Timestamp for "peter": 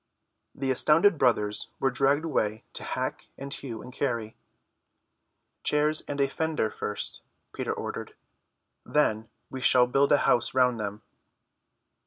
7.53-7.71